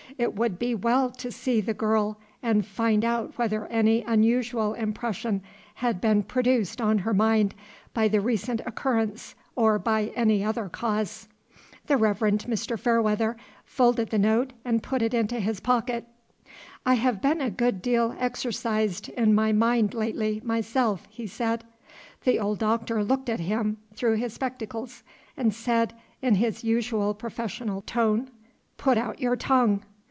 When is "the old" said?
22.25-22.59